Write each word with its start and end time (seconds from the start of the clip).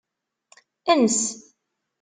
Ens. 0.95 1.15